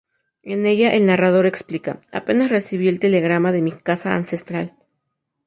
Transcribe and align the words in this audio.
En 0.41 0.65
ella 0.65 0.95
el 0.95 1.05
narrador 1.05 1.45
explica, 1.45 2.01
"apenas 2.11 2.49
recibí 2.49 2.87
el 2.87 2.95
un 2.95 3.01
telegrama 3.01 3.51
de 3.51 3.61
mi 3.61 3.71
casa 3.71 4.15
ancestral. 4.15 4.75